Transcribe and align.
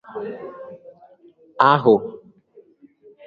ahụ. 1.71 1.95